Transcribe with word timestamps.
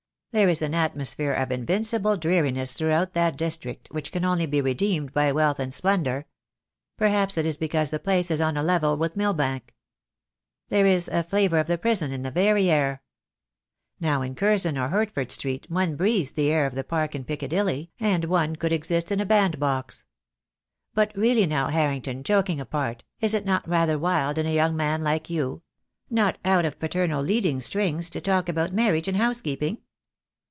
There 0.33 0.47
is 0.47 0.61
an 0.61 0.73
atmosphere 0.73 1.33
of 1.33 1.51
invincible 1.51 2.15
dreariness 2.15 2.71
throughout 2.71 3.11
that 3.15 3.35
district 3.35 3.89
which 3.91 4.13
can 4.13 4.23
only 4.23 4.45
be 4.45 4.61
redeemed 4.61 5.11
by 5.13 5.33
wealth 5.33 5.59
and 5.59 5.73
splendour. 5.73 6.25
Perhaps 6.95 7.37
it 7.37 7.45
is 7.45 7.57
because 7.57 7.89
the 7.89 7.99
place 7.99 8.31
is 8.31 8.39
on 8.39 8.55
a 8.55 8.63
level 8.63 8.95
with 8.95 9.17
Mill 9.17 9.33
bank. 9.33 9.75
There 10.69 10.85
is 10.85 11.09
a 11.09 11.21
flavour 11.23 11.59
of 11.59 11.67
the 11.67 11.77
prison 11.77 12.13
in 12.13 12.21
the 12.21 12.31
very 12.31 12.69
air. 12.69 13.03
Now, 13.99 14.21
in 14.21 14.33
Curzon 14.33 14.77
or 14.77 14.87
Hertford 14.87 15.33
Street 15.33 15.65
one 15.67 15.97
breathes 15.97 16.31
the 16.31 16.49
air 16.49 16.65
of 16.65 16.75
the 16.75 16.85
Park 16.85 17.13
and 17.13 17.27
Piccadilly, 17.27 17.91
and 17.99 18.23
one 18.23 18.55
could 18.55 18.71
exist 18.71 19.11
in 19.11 19.19
a 19.19 19.25
band 19.25 19.59
box. 19.59 20.05
But 20.93 21.11
really 21.13 21.45
now, 21.45 21.67
Harrington, 21.67 22.23
joking 22.23 22.61
apart, 22.61 23.03
is 23.19 23.33
it 23.33 23.43
not 23.45 23.67
rather 23.67 23.99
wild 23.99 24.37
in 24.37 24.45
a 24.45 24.55
young 24.55 24.77
man 24.77 25.01
like 25.01 25.29
you— 25.29 25.61
not 26.09 26.37
out 26.45 26.63
of 26.63 26.79
paternal 26.79 27.21
leading 27.21 27.59
strings— 27.59 28.09
to 28.11 28.21
talk 28.21 28.47
about 28.47 28.71
marriage 28.71 29.09
and 29.09 29.17
housekeep 29.17 29.61
ing?" 29.61 29.79